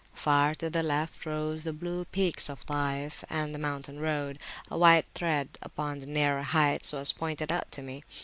Far 0.15 0.55
to 0.55 0.67
the 0.67 0.81
left 0.81 1.27
rose 1.27 1.63
the 1.63 1.71
blue 1.73 2.05
peaks 2.05 2.49
of 2.49 2.65
Taif, 2.65 3.23
and 3.29 3.53
the 3.53 3.59
mountain 3.59 3.99
road, 3.99 4.39
a 4.71 4.75
white 4.75 5.05
thread 5.13 5.59
upon 5.61 5.99
the 5.99 6.07
nearer 6.07 6.41
heights, 6.41 6.91
was 6.91 7.13
pointed 7.13 7.51
out 7.51 7.71
to 7.73 7.83
me. 7.83 8.03